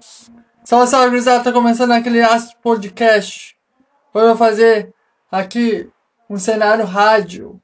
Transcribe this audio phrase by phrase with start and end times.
[0.00, 3.56] Salve, salve, gurizada, tá começando aquele Astro Podcast.
[4.14, 4.94] Hoje eu vou fazer
[5.30, 5.90] aqui
[6.30, 7.60] um cenário rádio.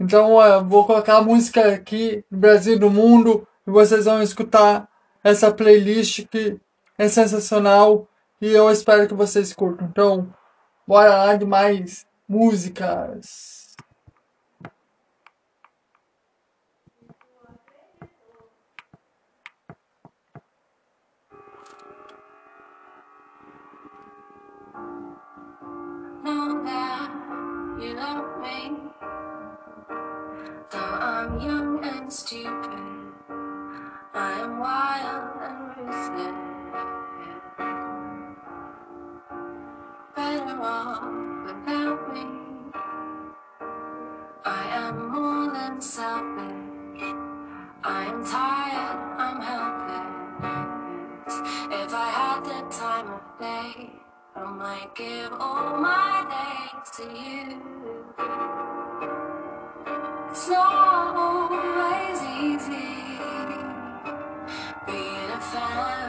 [0.00, 4.20] Então eu vou colocar a música aqui do Brasil e do mundo e vocês vão
[4.20, 4.88] escutar
[5.22, 6.58] essa playlist que
[6.96, 8.08] é sensacional
[8.40, 9.86] e eu espero que vocês curtam.
[9.86, 10.34] Então,
[10.84, 13.57] bora lá de mais músicas.
[26.28, 27.10] Know that
[27.80, 28.76] you love me.
[30.70, 32.84] Though I'm young and stupid,
[34.14, 36.40] I am wild and ruthless.
[40.16, 41.04] Better off
[41.46, 42.26] without me.
[44.44, 47.08] I am more than selfish.
[47.84, 51.34] I am tired, I'm helpless.
[51.82, 53.97] If I had the time of day,
[54.40, 57.58] I might give all my days to you.
[60.30, 63.18] It's not always easy
[64.86, 66.07] being a family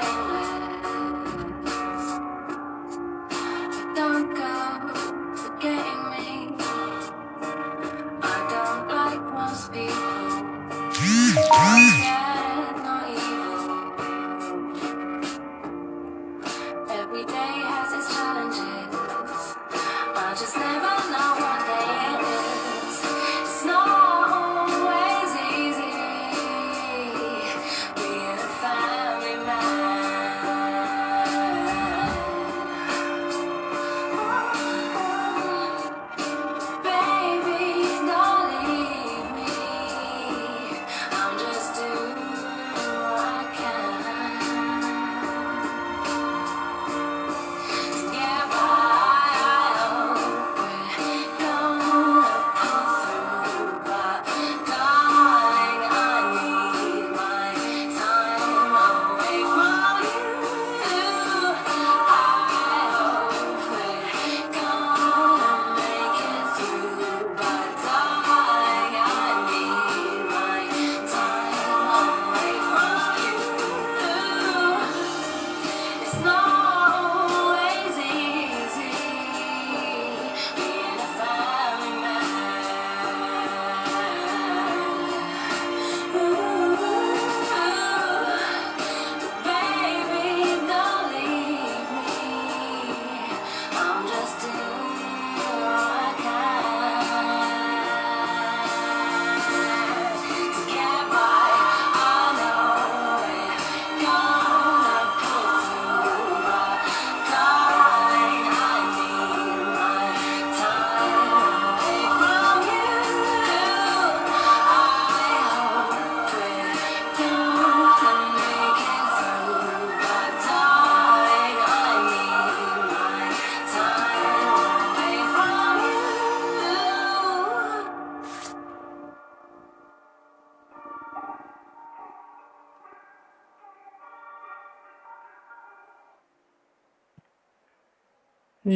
[0.00, 0.39] Bye.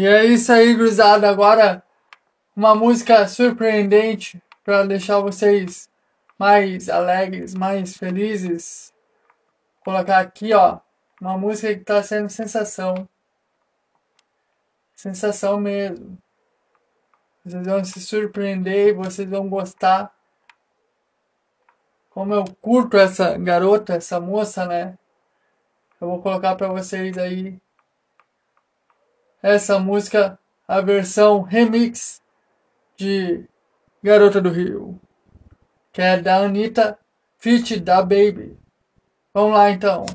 [0.04, 1.30] E é isso aí, gurizada.
[1.30, 1.82] Agora
[2.54, 5.88] uma música surpreendente para deixar vocês
[6.38, 8.92] mais alegres, mais felizes.
[9.76, 10.78] Vou colocar aqui, ó,
[11.18, 13.08] uma música que tá sendo sensação.
[14.94, 16.18] Sensação mesmo.
[17.42, 20.14] Vocês vão se surpreender vocês vão gostar.
[22.10, 24.98] Como eu curto essa garota, essa moça, né?
[25.98, 27.58] Eu vou colocar para vocês aí
[29.44, 32.22] essa música, a versão remix
[32.96, 33.46] de
[34.02, 34.98] Garota do Rio,
[35.92, 36.98] que é da Anitta,
[37.36, 38.58] feat da Baby.
[39.34, 40.06] Vamos lá então.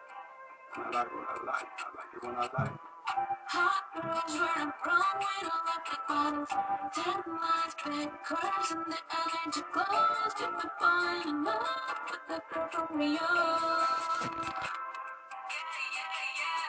[0.75, 4.71] And I like what I like, I like it when I like Hot girls wearing
[5.19, 6.49] we don't look like models.
[6.95, 10.33] Ten lines, big curves, and the energy glows.
[10.39, 14.84] You've been falling in love with the girl from.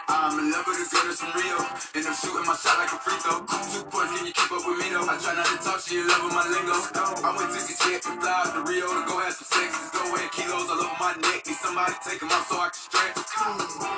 [0.09, 1.59] I'm in love with a girl that's from Rio.
[1.99, 3.43] And I'm shooting my shot like a free throw.
[3.43, 5.03] Two points, can you keep up with me though?
[5.03, 6.79] I try not to talk, she in love with my lingo.
[7.27, 9.71] I went to jet and fly out to Rio to go have some sex.
[9.91, 11.43] Go weigh kilos all over my neck.
[11.47, 13.19] Need somebody take them off so I can stretch.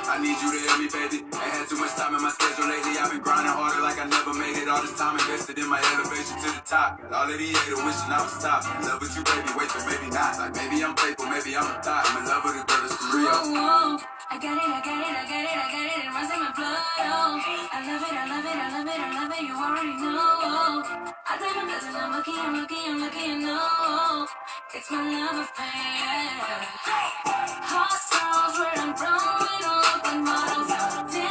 [0.09, 1.19] I need you to help me, baby.
[1.29, 2.97] Ain't had too much time in my schedule lately.
[2.97, 4.69] I've been grinding harder like I never made it.
[4.69, 7.05] All this time invested in my elevation to the top.
[7.05, 8.65] Got all of these haters wishing I was top.
[8.65, 9.53] In love with you, baby.
[9.61, 10.41] Wait, but maybe not.
[10.41, 12.09] Like maybe I'm faithful, maybe I'm a thought.
[12.09, 14.18] I'm in love with a girl that's from Rio.
[14.31, 16.05] I got it, I got it, I got it, I got it.
[16.05, 16.85] It runs in my blood.
[17.01, 17.41] Oh,
[17.73, 19.43] I love it, I love it, I love it, I love it.
[19.49, 20.85] You already know.
[21.25, 24.27] I tell my cousin I'm lucky, I'm lucky, I'm lucky, you know.
[24.75, 26.69] It's my love affair.
[27.73, 31.28] Hot girls wearing brown, we don't look like models.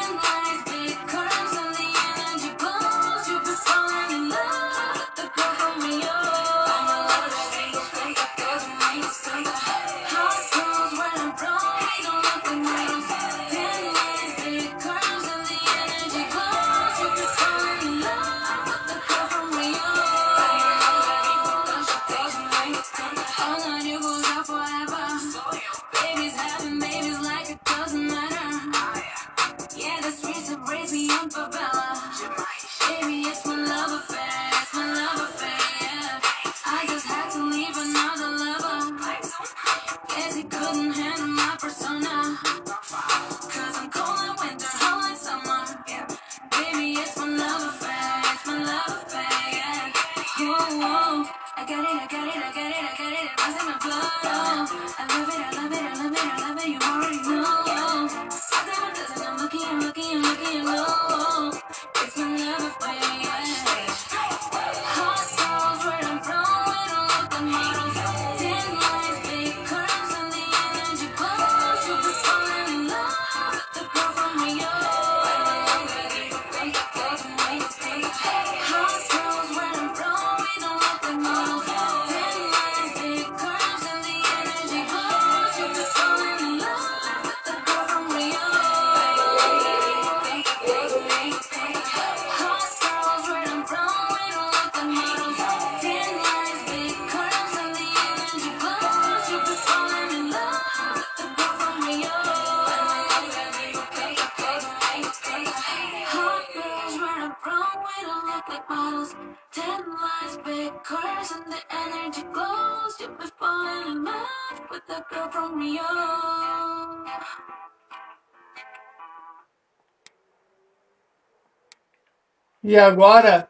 [122.67, 123.47] E agora,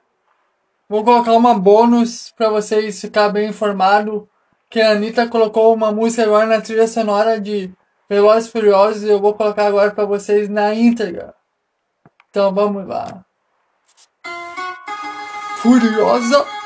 [0.87, 4.29] vou colocar uma bônus para vocês ficar bem informado
[4.69, 7.73] que a Anitta colocou uma música agora na trilha sonora de
[8.07, 11.33] Velozes Furiosos e eu vou colocar agora para vocês na íntegra.
[12.29, 13.25] Então vamos lá.
[15.63, 16.56] Furiosa.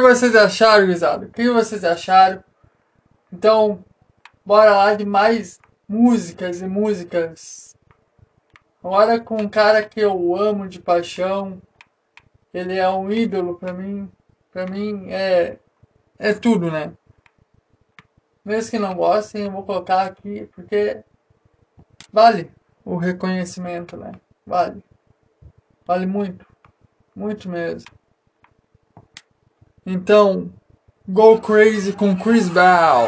[0.00, 1.26] que vocês acharam, gurizada?
[1.26, 2.42] O que vocês acharam?
[3.32, 3.84] Então,
[4.44, 7.74] bora lá de mais músicas e músicas.
[8.82, 11.60] Agora com um cara que eu amo de paixão.
[12.52, 14.10] Ele é um ídolo para mim.
[14.52, 15.58] Para mim é
[16.18, 16.92] é tudo, né?
[18.44, 21.02] Mesmo que não gostem, eu vou colocar aqui porque
[22.12, 22.50] vale
[22.84, 24.12] o reconhecimento, né?
[24.46, 24.82] Vale.
[25.84, 26.46] Vale muito.
[27.14, 27.90] Muito mesmo.
[29.86, 30.50] Então,
[31.08, 33.06] go crazy com Chris Bell.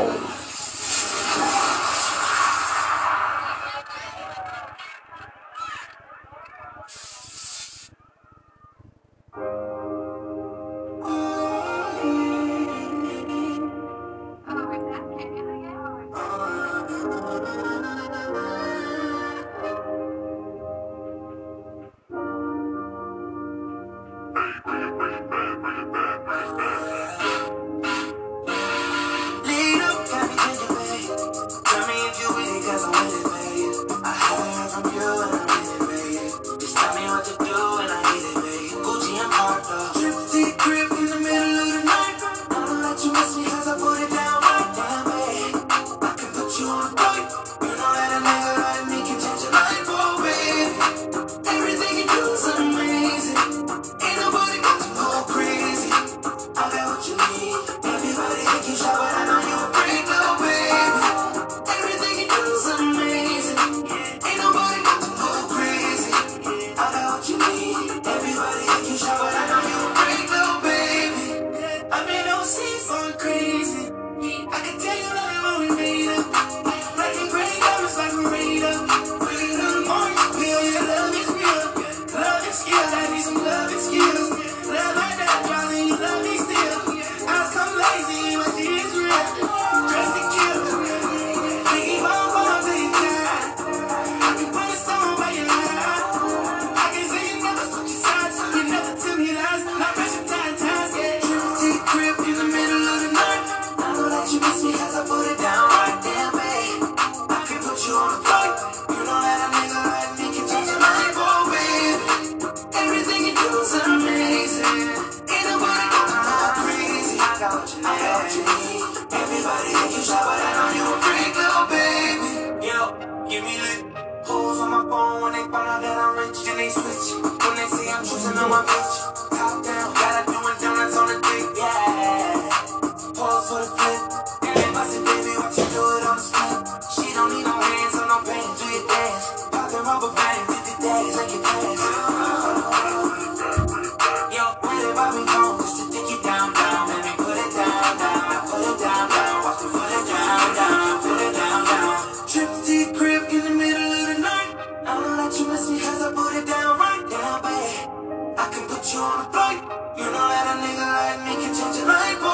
[158.79, 159.61] what you wanna fight.
[159.99, 162.28] You know that a nigga like me can change your life.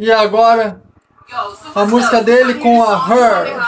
[0.00, 0.80] E agora
[1.74, 3.60] a música dele com a Her,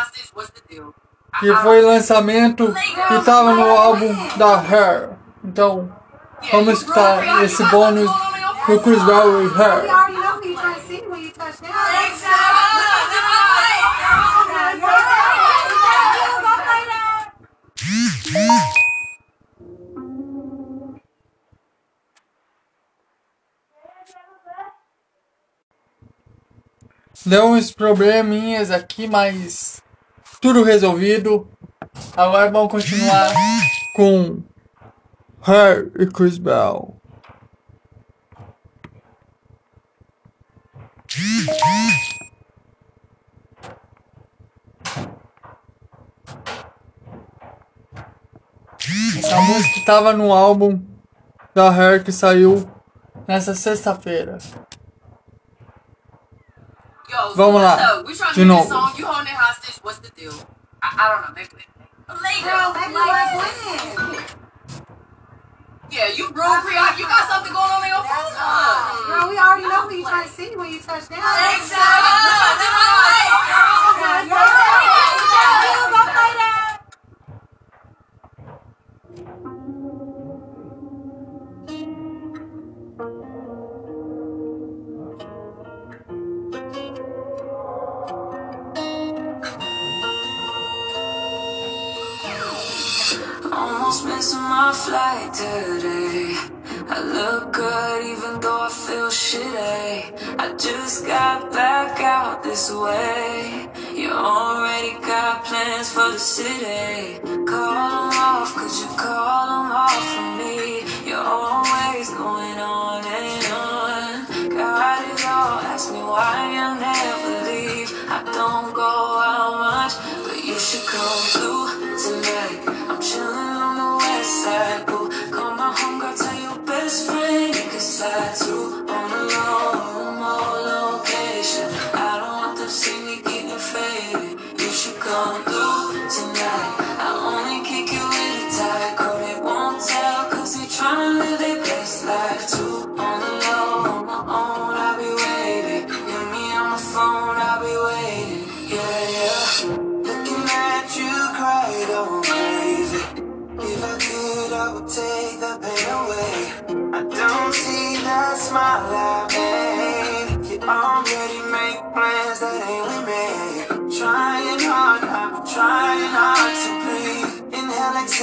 [1.39, 2.75] que foi lançamento
[3.11, 5.11] e estava no álbum da Her.
[5.45, 5.93] Então
[6.51, 8.11] vamos escutar esse bônus
[8.67, 10.12] do Chris Brown e Her.
[27.25, 29.81] Deu uns probleminhas aqui, mas
[30.41, 31.49] tudo resolvido.
[32.17, 33.33] Agora vamos continuar
[33.95, 34.43] com
[35.47, 36.97] Her e Chris Bell.
[49.19, 50.83] Essa música estava no álbum
[51.55, 52.69] da Hair que saiu
[53.29, 54.39] nessa sexta-feira.
[57.13, 58.07] Yo, so what's up?
[58.07, 58.95] We trying to you know, song.
[58.97, 59.77] You holding it hostage.
[59.85, 60.33] What's the deal?
[60.83, 61.35] I, I don't know.
[61.37, 61.61] Make it.
[62.09, 64.37] Late girl, like, like,
[65.93, 66.99] yeah, you broke me off.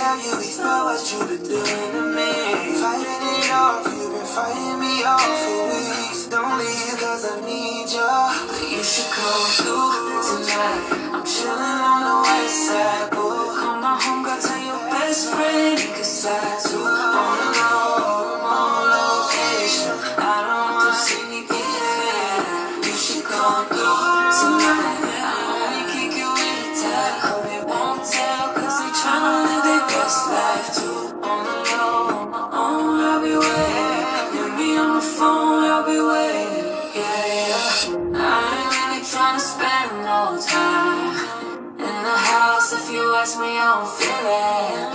[0.09, 2.33] tell you before what you've been doing to me.
[2.81, 6.25] Fighting it off, you've been fighting me off for weeks.
[6.27, 8.13] Don't leave cause I need you.
[8.49, 11.13] but You should come through tonight.
[11.13, 13.18] I'm chilling on the west side.
[43.37, 44.88] we all feel it.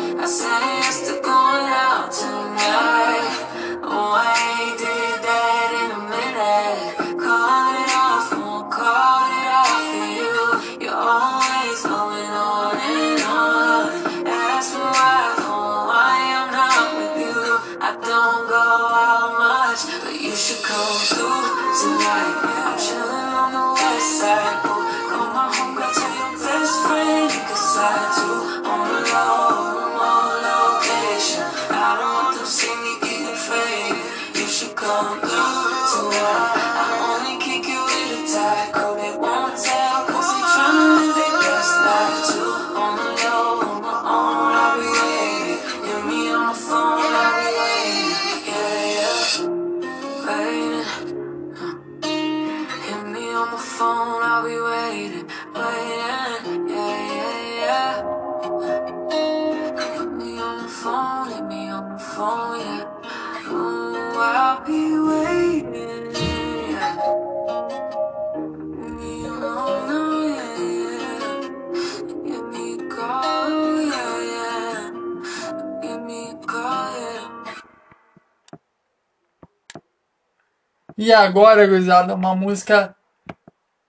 [80.97, 82.97] E agora, gurizada, uma música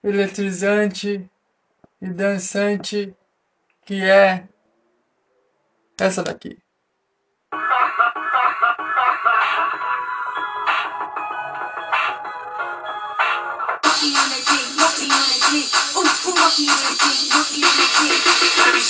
[0.02, 1.30] eletrizante
[1.98, 3.16] e dançante
[3.86, 4.46] que é
[5.98, 6.65] essa daqui.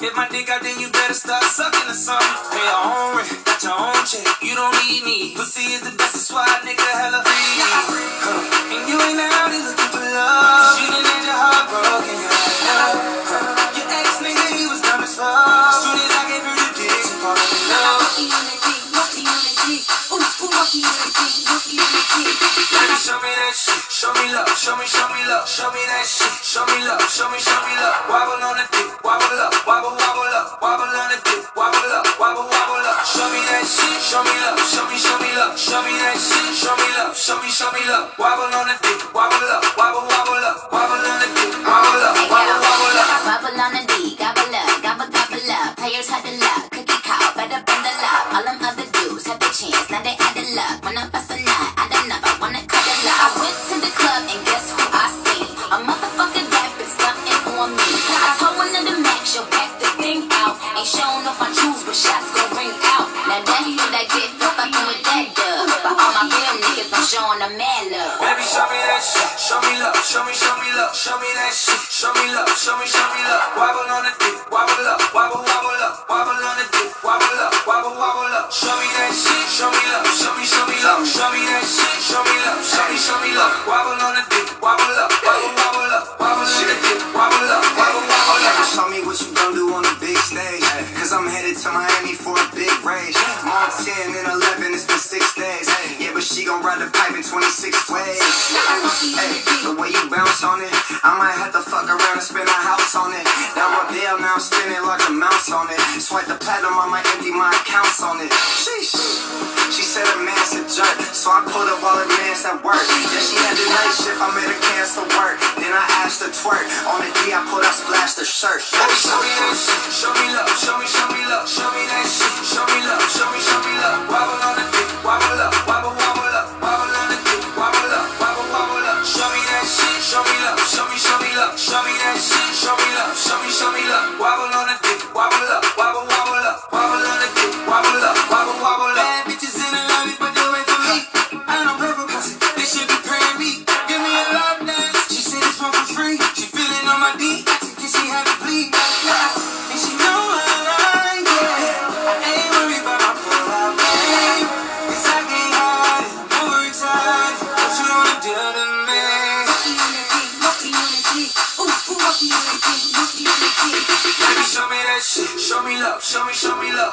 [0.00, 2.26] If my dick out, then you better start sucking or something.
[2.50, 4.26] Pay your own rent, got your own check.
[4.42, 5.34] You don't need me.
[5.36, 7.62] Pussy is the best, that's why nigga hella free.
[7.62, 8.74] Huh.
[8.74, 10.82] And you ain't out here looking for love.
[10.82, 12.16] You done had your heart broken.
[12.18, 12.90] Yeah.
[13.30, 13.78] Huh.
[13.78, 15.78] Your ex nigga, he was dumb as fuck.
[15.78, 18.53] Soon as I gave her the dick, she fell in love.
[19.64, 21.32] Ooh, ooh, monkey in the dick.
[21.48, 22.36] Monkey in the dick.
[22.68, 23.80] Baby, show me that shit.
[23.88, 24.52] Show me love.
[24.60, 25.48] Show me, show me love.
[25.48, 26.28] Show me that shit.
[26.44, 27.00] Show me love.
[27.08, 27.96] Show me, show me love.
[28.12, 28.92] Wobble on the dick.
[29.00, 29.56] Wobble up.
[29.64, 30.60] Wobble, wobble up.
[30.60, 31.48] Wobble on the dick.
[31.56, 32.04] Wobble up.
[32.20, 33.08] Wobble, wobble up.
[33.08, 34.04] Show me that shit.
[34.04, 34.60] Show me love.
[34.68, 35.56] Show me, show me love.
[35.56, 36.52] Show me that shit.
[36.60, 37.16] Show me love.
[37.16, 38.12] Show me, show me love.
[38.20, 39.00] Wobble on the dick.
[39.16, 39.64] Wobble up.
[39.80, 40.68] Wobble, wobble up.
[40.68, 41.56] Wobble on the dick.
[41.64, 42.23] Wobble up.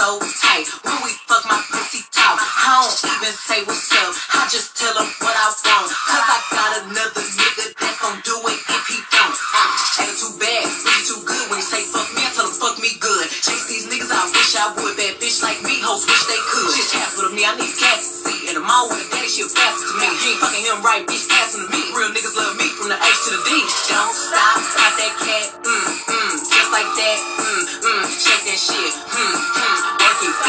[0.00, 0.64] so tight.
[0.80, 4.16] When we fuck my pussy talk, I don't even say what's up.
[4.32, 5.92] I just tell him what I want.
[5.92, 9.36] Cause I got another nigga that gon' do it if he don't.
[9.36, 11.44] Ah, ain't too bad, ain't too good.
[11.52, 13.28] When he say fuck me, I tell him fuck me good.
[13.28, 14.96] Chase these niggas, I wish I would.
[14.96, 16.72] Bad bitch like me, hoes wish they could.
[16.80, 18.48] She's half of me, I need gas to see.
[18.48, 20.08] And I'm all with a daddy, she a to me.
[20.16, 21.92] He ain't fucking him right, bitch, passing to me.
[21.92, 23.52] Real niggas love me from the H to the D.
[23.92, 28.96] Don't stop, got that cat, mm, mm, just like that, mm, mm, shake that shit,
[28.96, 29.69] mm, mm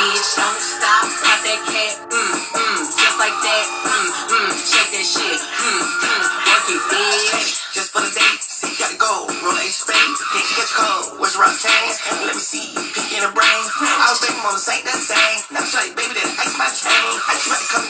[0.02, 1.06] bitch, don't stop.
[1.22, 6.24] Pop that cat, mm, mm, just like that, mm, mm, shake that shit, mm, mm,
[6.50, 7.50] work it, bitch.
[7.74, 9.30] Just for the day, see, gotta go.
[9.46, 11.22] Roll eight spades, can't catch cold.
[11.22, 11.96] Where's rock chains?
[12.26, 13.64] Let me see, peek in the brain.
[13.78, 15.38] I was baby mama, ain't that same.
[15.54, 17.10] Now, shawty, baby, that ice my chain.
[17.30, 17.86] I just about to come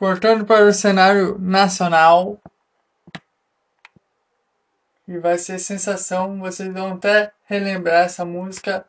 [0.00, 2.40] Cortando para o cenário nacional.
[5.06, 6.40] E vai ser sensação.
[6.40, 8.88] Vocês vão até relembrar essa música.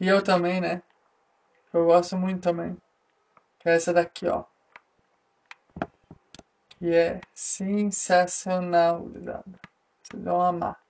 [0.00, 0.82] E eu também, né?
[1.74, 2.74] Eu gosto muito também.
[3.58, 4.44] Que é essa daqui, ó.
[6.70, 9.06] Que é sensacional.
[9.10, 10.80] Vocês vão amar.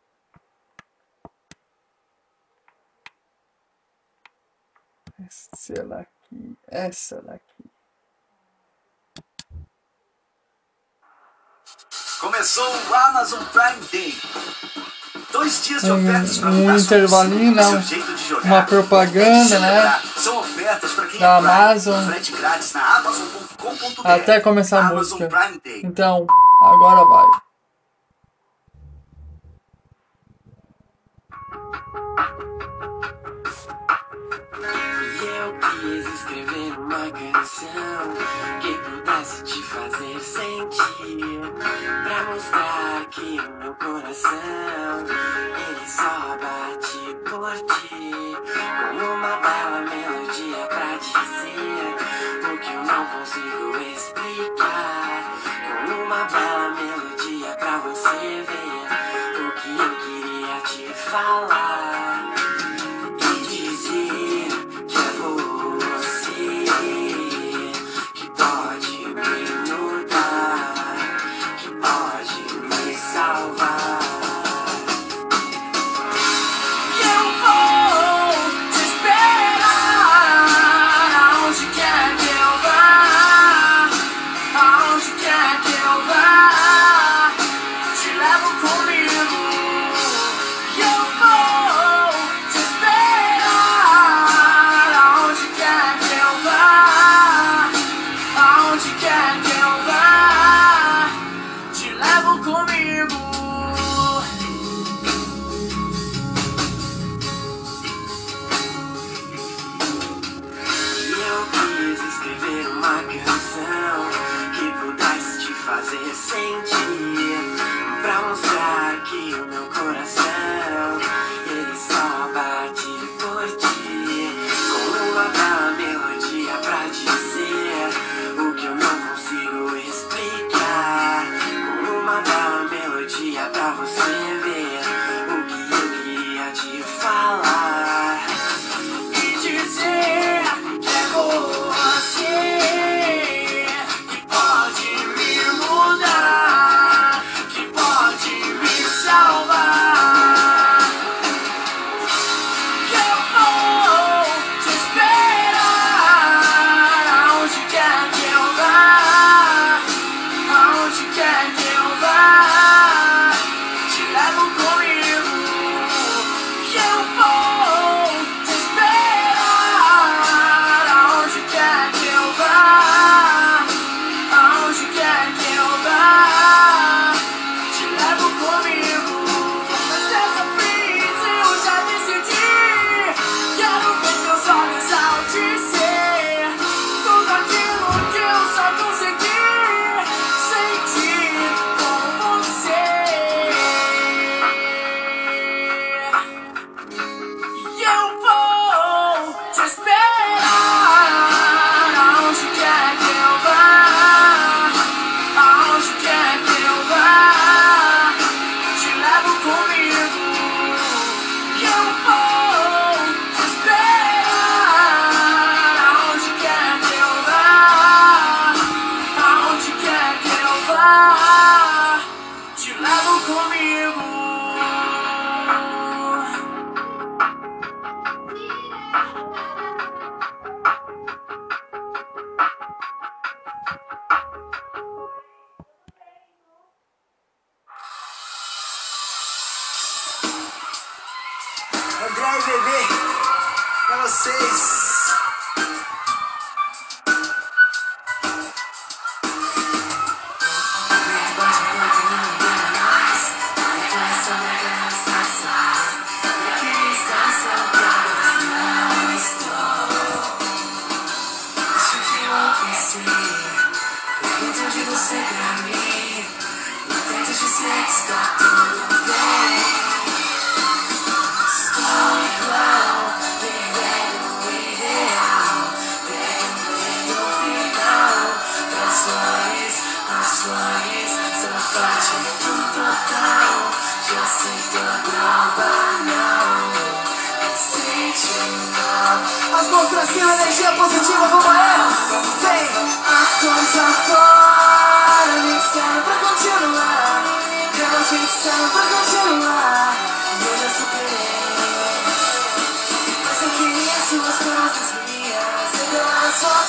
[5.27, 6.57] Essa daqui.
[6.69, 7.68] Essa daqui.
[12.21, 14.19] Começou o Amazon Prime Day.
[15.31, 17.63] Dois dias de hum, ofertas para um intervalinho, não.
[17.63, 17.83] Seu né?
[17.83, 18.45] jeito de jogar.
[18.45, 20.01] Uma propaganda, né?
[20.17, 21.53] São ofertas para quem da é Prime.
[21.53, 22.07] Amazon.
[22.07, 24.09] Frete grátis na amazon.com.br.
[24.09, 25.29] Até começar a Amazon música.
[25.29, 25.83] Prime Day.
[25.85, 26.27] Então,
[26.63, 27.27] agora vai
[35.39, 38.13] eu quis escrever uma canção
[38.61, 41.41] que pudesse te fazer sentir,
[42.03, 45.05] pra mostrar que o meu coração
[45.69, 48.37] ele só bate por ti,
[48.91, 55.23] com uma bela melodia pra dizer o que eu não consigo explicar,
[55.87, 61.88] com uma bela melodia pra você ver o que eu queria te falar.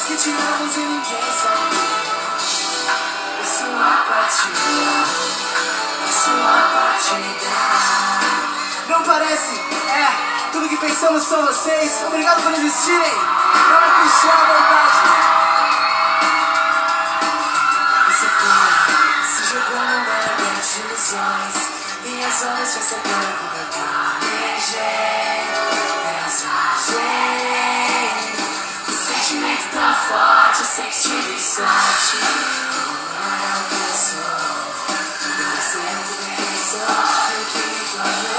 [0.10, 1.20] que te amo sem ninguém.
[1.52, 2.40] Ah,
[3.44, 4.58] isso é uma partida,
[6.10, 7.50] isso é uma partida.
[8.90, 9.54] Não parece,
[9.88, 10.50] é.
[10.52, 12.04] Tudo que pensamos são vocês.
[12.08, 13.14] Obrigado por existirem.
[13.70, 15.00] Não é clichê a verdade.
[18.08, 18.58] Você foi,
[19.30, 20.26] se jogou no mar
[20.60, 21.56] de ilusões.
[22.04, 23.50] Minhas horas já sabiam como.
[30.10, 32.18] sorte, sem tive sorte.
[32.74, 34.50] Não é a pessoa,
[35.38, 38.39] mas sempre tem sorte que tu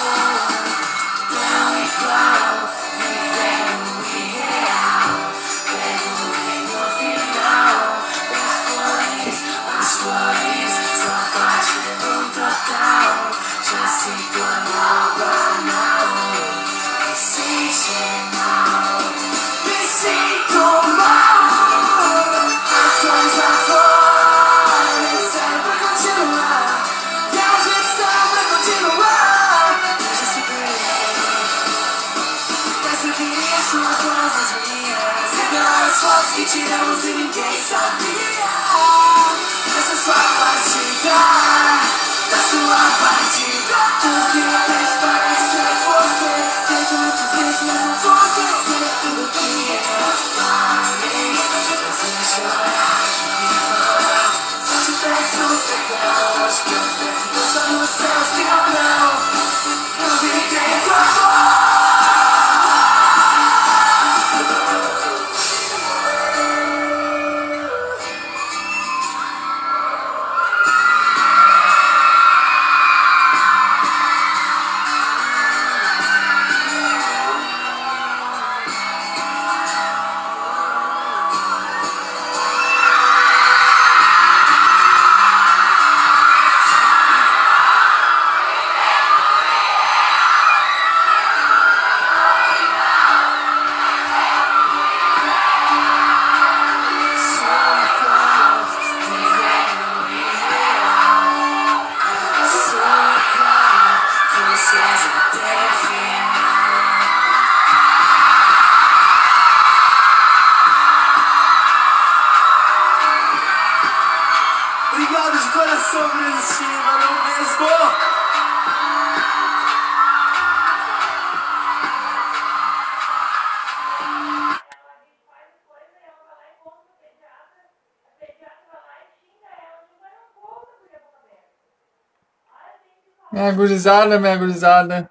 [133.61, 135.11] gurizada, minha gurizada.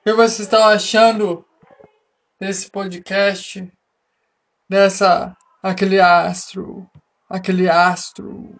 [0.00, 1.44] O que vocês estão achando
[2.40, 3.68] desse podcast?
[4.68, 5.36] Dessa.
[5.60, 6.88] Aquele astro.
[7.28, 8.54] Aquele astro.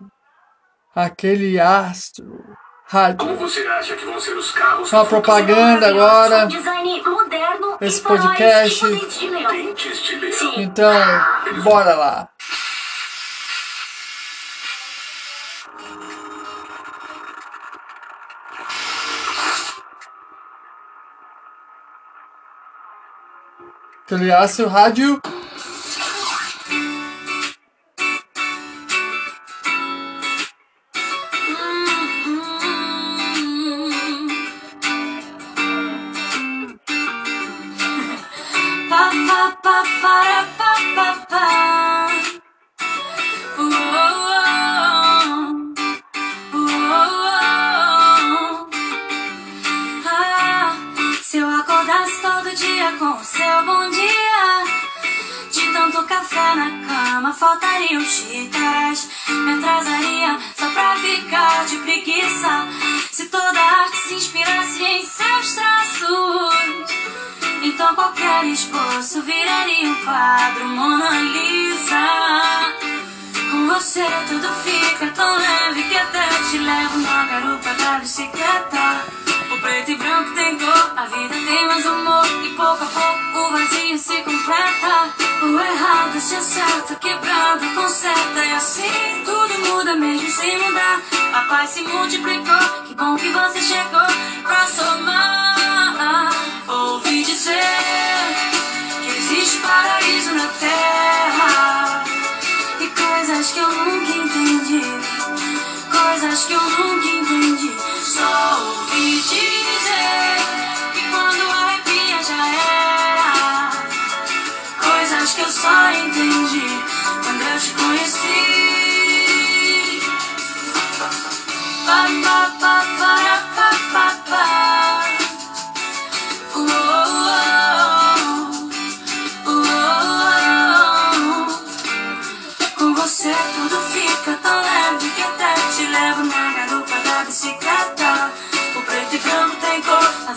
[0.93, 2.45] Aquele astro.
[2.87, 3.19] Rádio.
[3.19, 4.93] Como você acha que vão ser os carros?
[4.93, 6.49] Uma propaganda agora.
[7.81, 8.85] Esse podcast.
[10.57, 10.93] Então,
[11.63, 12.29] bora lá.
[24.09, 24.33] Então ele
[24.65, 25.21] o rádio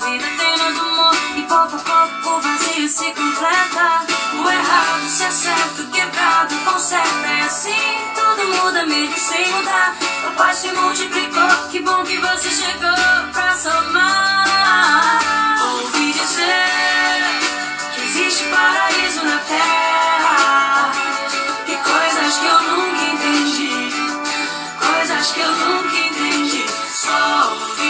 [0.01, 1.15] vida tem mais humor.
[1.35, 4.05] E pouco a pouco o vazio se completa.
[4.33, 7.27] O errado se acerta, o quebrado conserta.
[7.27, 9.95] E assim tudo muda mesmo sem mudar.
[10.27, 14.47] A paz se multiplicou, que bom que você chegou pra somar.
[15.63, 17.39] Ouvi dizer
[17.93, 20.91] que existe paraíso na terra.
[21.65, 23.93] Que coisas que eu nunca entendi,
[24.79, 26.65] coisas que eu nunca entendi.
[26.93, 27.80] Só ouvi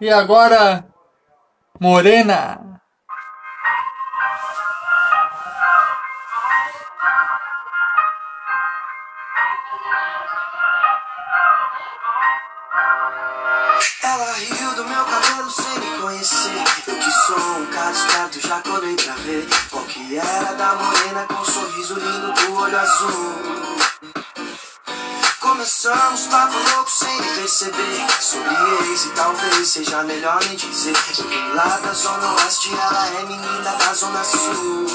[0.00, 0.86] E agora,
[1.78, 2.80] Morena!
[14.02, 16.64] Ela riu do meu cabelo sem me conhecer.
[16.86, 21.26] Eu que sou um cara esperto, já colei pra ver qual que era da morena
[21.26, 23.89] com um sorriso lindo do olho azul.
[25.50, 28.06] Começamos papo louco sem perceber.
[28.20, 28.54] Sobre
[28.88, 30.94] ex e talvez seja melhor nem dizer.
[31.18, 34.86] Eu vim lá da zona oeste, ela é menina da zona sul.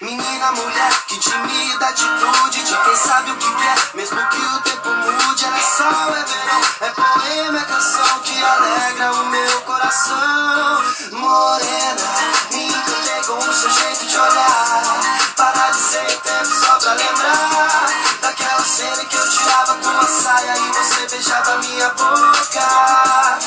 [0.00, 3.96] Menina, mulher, que tímida atitude de quem sabe o que quer.
[3.96, 9.12] Mesmo que o tempo mude, é sol, é verão É poema, é canção que alegra
[9.12, 10.82] o meu coração.
[11.12, 12.02] Morena,
[12.50, 14.82] me encantei com o seu jeito de olhar.
[15.36, 18.11] Para de ser tempo só pra lembrar
[18.72, 23.38] cena que eu tirava tua saia E você beijava minha boca.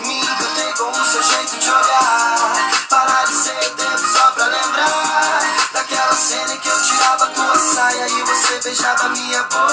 [0.00, 2.72] Me encantei com o seu jeito de olhar.
[2.88, 5.40] Para de ser tempo só pra lembrar
[5.72, 9.72] Daquela cena que eu tirava tua saia E você beijava minha boca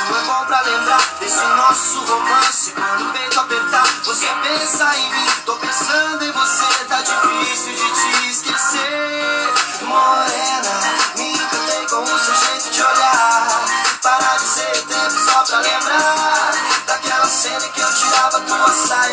[0.00, 2.72] isso é bom pra lembrar desse nosso romance.
[2.72, 5.26] Quando o peito apertar, você pensa em mim.
[5.44, 9.52] Tô pensando em você, tá difícil de te esquecer.
[9.82, 11.19] Morena,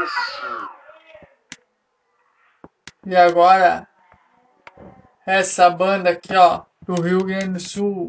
[0.00, 0.68] conhecer.
[3.06, 3.88] E agora,
[5.26, 8.08] essa banda aqui, ó, do Rio Grande do Sul.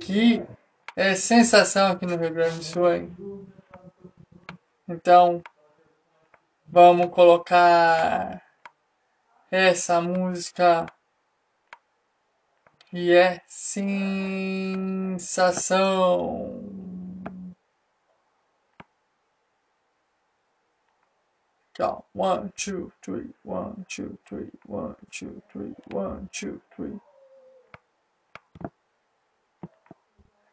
[0.00, 0.44] Que
[0.96, 3.16] é sensação aqui no Rio Grande do Sul, hein?
[4.88, 5.42] Então,
[6.66, 8.42] vamos colocar
[9.50, 10.86] essa música
[12.90, 15.14] que é sensação.
[21.76, 22.04] count.
[22.12, 26.98] One, two, three, one, two, three, one, two, three, one, two, three.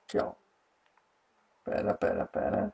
[0.09, 0.35] Count.
[1.65, 2.73] Better, better, better.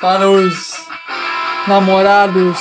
[0.00, 0.86] Para os
[1.66, 2.58] namorados,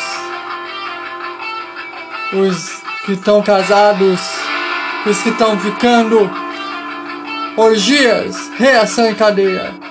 [2.33, 4.19] os que estão casados,
[5.05, 6.29] os que estão ficando,
[7.57, 9.88] orgias, reação em cadeia.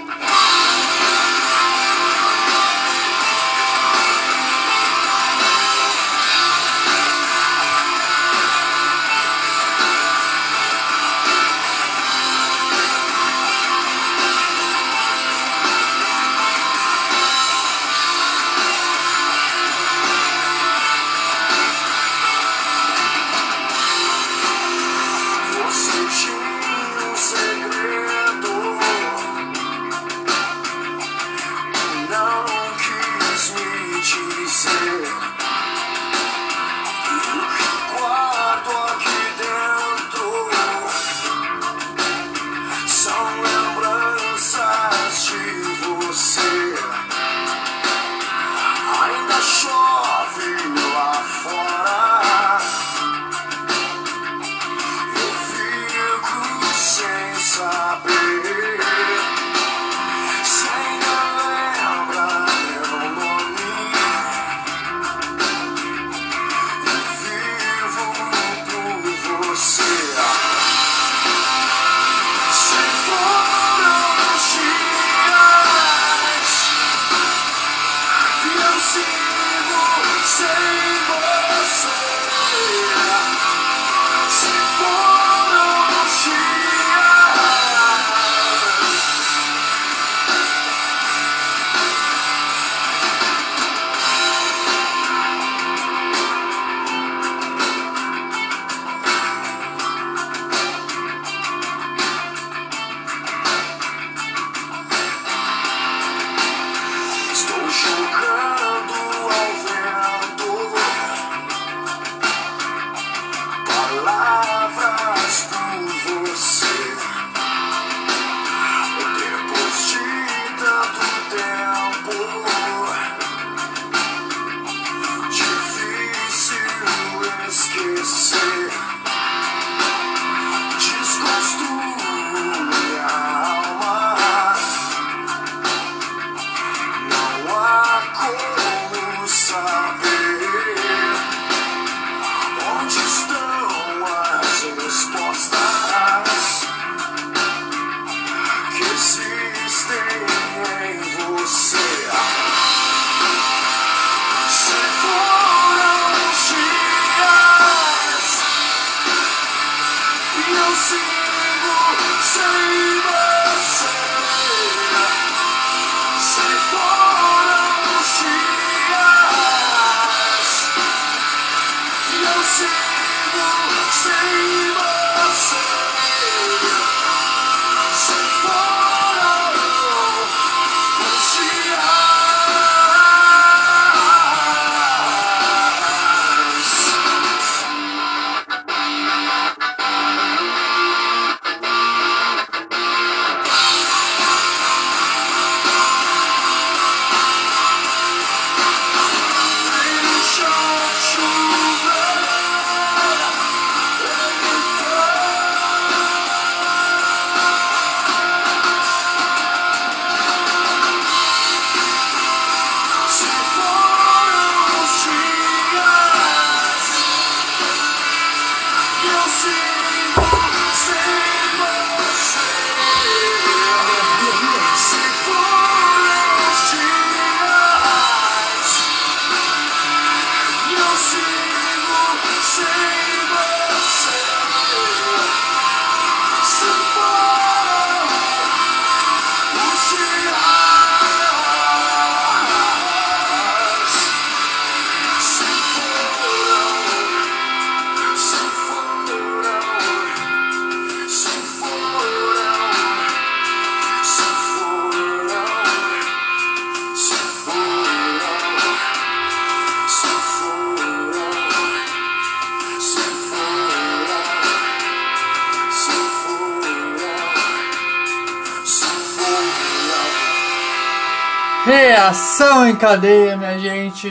[271.69, 274.11] Reação em cadeia, minha gente.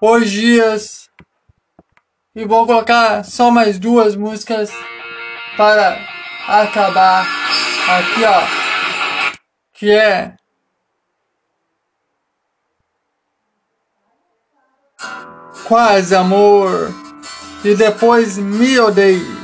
[0.00, 1.10] Os dias.
[2.34, 4.72] E vou colocar só mais duas músicas
[5.58, 5.98] para
[6.48, 7.26] acabar
[7.86, 9.32] aqui, ó.
[9.74, 10.36] Que é.
[15.64, 16.94] Quase amor.
[17.62, 19.37] E depois me odeie.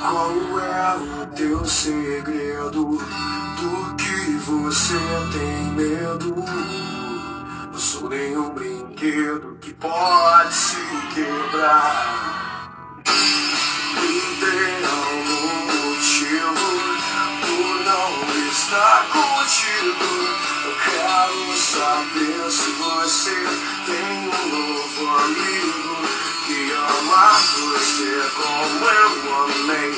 [0.00, 2.98] Qual é o teu segredo?
[3.58, 4.98] Do que você
[5.32, 6.34] tem medo?
[7.72, 10.76] Não sou nenhum brinquedo que pode se
[11.14, 13.00] quebrar.
[13.94, 16.68] Me dê algum motivo
[17.40, 18.10] por não
[18.50, 20.08] estar contigo.
[20.66, 23.36] Eu quero saber se você
[23.86, 25.97] tem um novo amigo
[26.48, 29.92] que ama você como eu amei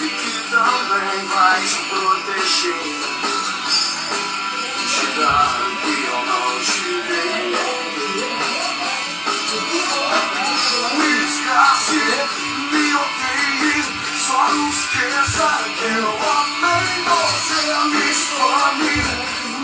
[0.00, 2.82] e que também vai te proteger.
[4.88, 7.52] Te dar o que eu não te dei.
[10.96, 12.04] Me esquece,
[12.72, 13.76] me odeie,
[14.26, 18.96] só não esqueça que eu amei você, me esfame.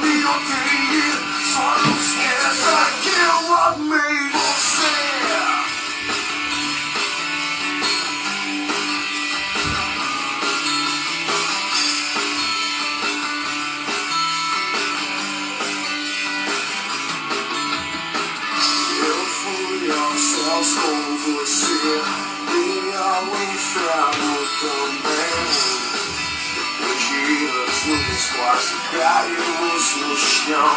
[0.02, 1.08] Me odeie,
[1.54, 4.57] só não esqueça que eu amei você.
[28.92, 30.76] Caímos no chão.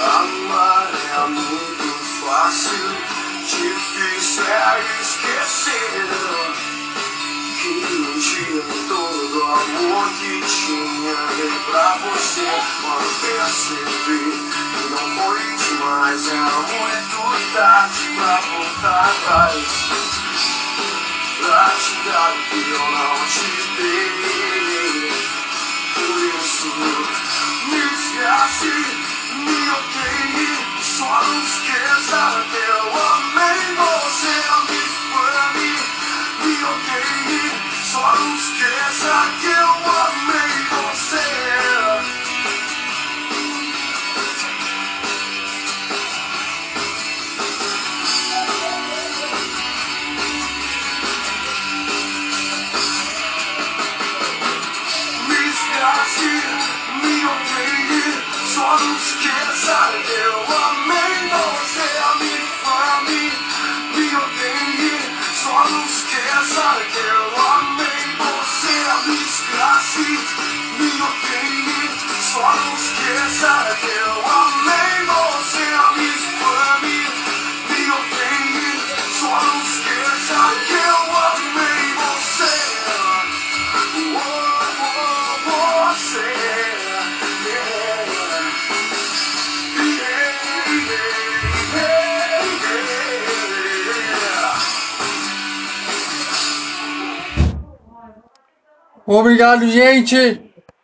[0.00, 1.88] Amar é muito
[2.20, 2.96] fácil,
[3.40, 6.54] difícil é esquecer.
[7.62, 12.46] Que um dia todo o amor que tinha dei pra você
[12.82, 19.64] Quando percebi que não foi demais Era muito tarde pra voltar atrás
[21.40, 23.46] Pra te dar o que eu não te
[23.80, 24.13] dei
[32.14, 32.43] esqueça
[99.18, 100.40] Obrigado, gente.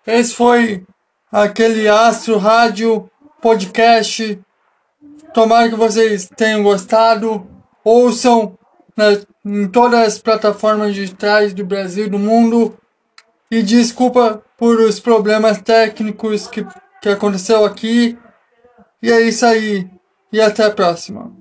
[0.06, 0.84] Esse foi
[1.32, 3.10] aquele Astro Rádio
[3.40, 4.38] Podcast.
[5.34, 7.46] Tomara que vocês tenham gostado.
[7.84, 8.56] Ouçam
[8.96, 12.78] na- em todas as plataformas digitais do Brasil e do mundo.
[13.50, 16.64] E desculpa por os problemas técnicos que,
[17.02, 18.16] que aconteceu aqui.
[19.02, 19.88] E é isso aí.
[20.32, 21.32] E até a próxima.